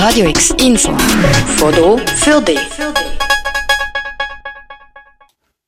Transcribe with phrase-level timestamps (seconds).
[0.00, 0.96] Radio X Info.
[1.56, 2.60] Foto für dich.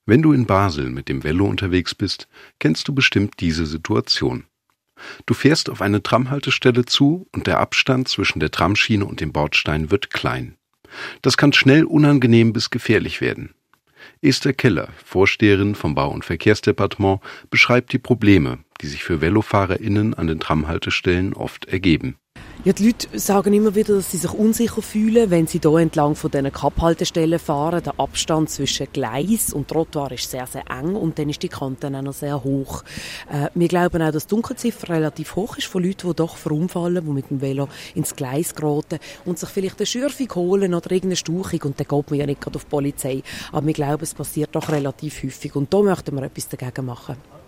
[0.06, 2.29] Wenn du in Basel mit dem Velo unterwegs bist,
[2.61, 4.45] kennst du bestimmt diese Situation.
[5.27, 9.90] Du fährst auf eine Tramhaltestelle zu und der Abstand zwischen der Tramschiene und dem Bordstein
[9.90, 10.54] wird klein.
[11.22, 13.54] Das kann schnell unangenehm bis gefährlich werden.
[14.22, 17.20] Esther Keller, Vorsteherin vom Bau- und Verkehrsdepartement,
[17.51, 22.16] beschreibt die Probleme, die sich für VelofahrerInnen an den Tramhaltestellen oft ergeben.
[22.62, 26.15] Ja, die Leute sagen immer wieder, dass sie sich unsicher fühlen, wenn sie hier entlang
[26.15, 27.83] von diesen Kapphaltestellen fahren.
[27.83, 31.87] Der Abstand zwischen Gleis und Trottoir ist sehr, sehr eng und dann ist die Kante
[31.87, 32.84] auch noch sehr hoch.
[33.33, 37.03] Äh, wir glauben auch, dass die Dunkelziffer relativ hoch ist von Leuten, die doch verunfallen,
[37.03, 41.17] die mit dem Velo ins Gleis geraten und sich vielleicht eine Schürfung holen oder irgendeine
[41.17, 43.23] Stauchung und dann geht man ja nicht gerade auf die Polizei.
[43.53, 47.40] Aber wir glauben, es passiert doch relativ häufig und da möchten wir etwas dagegen machen.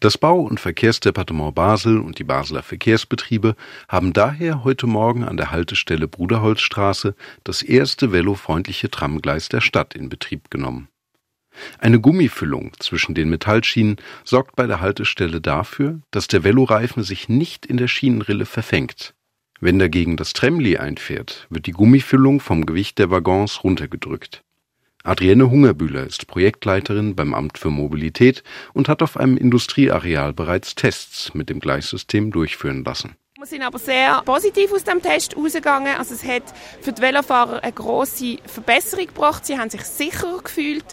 [0.00, 3.56] Das Bau- und Verkehrsdepartement Basel und die Basler Verkehrsbetriebe
[3.88, 7.14] haben daher heute Morgen an der Haltestelle Bruderholzstraße
[7.44, 10.88] das erste velofreundliche Tramgleis der Stadt in Betrieb genommen.
[11.78, 17.64] Eine Gummifüllung zwischen den Metallschienen sorgt bei der Haltestelle dafür, dass der Veloreifen sich nicht
[17.64, 19.14] in der Schienenrille verfängt.
[19.60, 24.42] Wenn dagegen das Tremli einfährt, wird die Gummifüllung vom Gewicht der Waggons runtergedrückt.
[25.06, 31.32] Adrienne Hungerbühler ist Projektleiterin beim Amt für Mobilität und hat auf einem Industrieareal bereits Tests
[31.32, 33.14] mit dem Gleissystem durchführen lassen.
[33.38, 35.94] Wir sind aber sehr positiv aus dem Test rausgegangen.
[35.96, 36.42] Also es hat
[36.80, 39.46] für die Velofahrer eine große Verbesserung gebracht.
[39.46, 40.86] Sie haben sich sicherer gefühlt.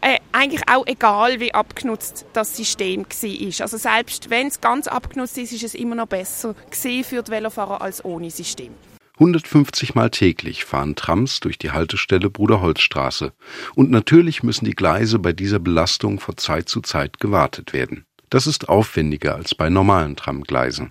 [0.00, 3.62] Äh, eigentlich auch egal, wie abgenutzt das System war.
[3.62, 7.80] Also selbst wenn es ganz abgenutzt ist, ist es immer noch besser für die Velofahrer
[7.80, 8.74] als ohne System.
[9.22, 13.32] 150 Mal täglich fahren Trams durch die Haltestelle Bruderholzstraße.
[13.76, 18.04] Und natürlich müssen die Gleise bei dieser Belastung von Zeit zu Zeit gewartet werden.
[18.30, 20.90] Das ist aufwendiger als bei normalen Tramgleisen.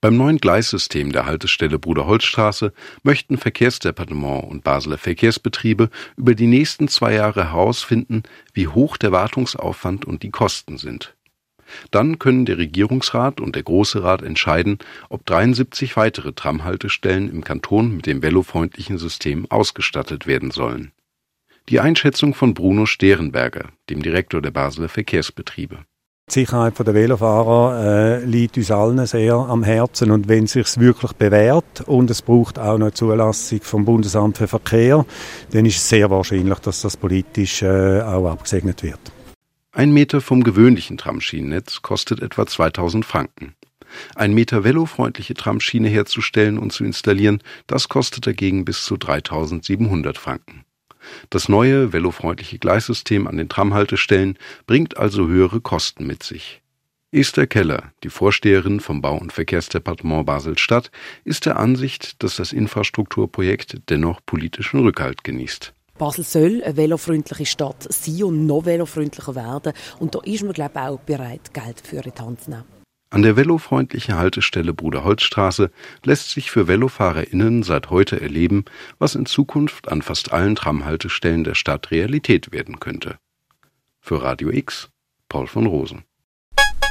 [0.00, 2.72] Beim neuen Gleissystem der Haltestelle Bruderholzstraße
[3.04, 10.04] möchten Verkehrsdepartement und Basler Verkehrsbetriebe über die nächsten zwei Jahre herausfinden, wie hoch der Wartungsaufwand
[10.04, 11.14] und die Kosten sind.
[11.90, 17.96] Dann können der Regierungsrat und der Große Rat entscheiden, ob 73 weitere Tramhaltestellen im Kanton
[17.96, 20.92] mit dem velofreundlichen System ausgestattet werden sollen.
[21.68, 25.80] Die Einschätzung von Bruno Sterenberger, dem Direktor der Basler Verkehrsbetriebe.
[26.28, 30.78] Die Sicherheit der Velofahrer äh, liegt uns allen sehr am Herzen und wenn es sich
[30.78, 35.06] wirklich bewährt und es braucht auch eine Zulassung vom Bundesamt für Verkehr,
[35.52, 39.00] dann ist es sehr wahrscheinlich, dass das politisch äh, auch abgesegnet wird.
[39.78, 43.54] Ein Meter vom gewöhnlichen Tramschienennetz kostet etwa 2000 Franken.
[44.16, 50.64] Ein Meter velofreundliche Tramschiene herzustellen und zu installieren, das kostet dagegen bis zu 3700 Franken.
[51.30, 56.60] Das neue velofreundliche Gleissystem an den Tramhaltestellen bringt also höhere Kosten mit sich.
[57.12, 60.90] Esther Keller, die Vorsteherin vom Bau- und Verkehrsdepartement Basel-Stadt,
[61.22, 65.72] ist der Ansicht, dass das Infrastrukturprojekt dennoch politischen Rückhalt genießt.
[65.98, 69.72] Basel soll eine velofreundliche Stadt sein und noch velofreundlicher werden.
[69.98, 72.64] Und da ist man, glaube ich, auch bereit, Geld für in die Hand zu nehmen.
[73.10, 75.70] An der velofreundlichen Haltestelle Bruderholzstraße
[76.04, 78.66] lässt sich für VelofahrerInnen seit heute erleben,
[78.98, 83.16] was in Zukunft an fast allen Tramhaltestellen der Stadt Realität werden könnte.
[84.00, 84.90] Für Radio X,
[85.28, 86.04] Paul von Rosen.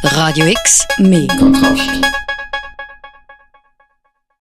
[0.03, 2.01] Radio X, mehr Kontrast.